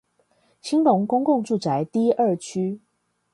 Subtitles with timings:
[0.63, 2.81] 興隆公共住宅 D 二區